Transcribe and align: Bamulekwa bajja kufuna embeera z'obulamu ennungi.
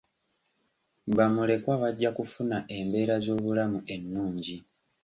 Bamulekwa 1.15 1.73
bajja 1.81 2.09
kufuna 2.17 2.57
embeera 2.77 3.15
z'obulamu 3.23 3.79
ennungi. 3.95 4.57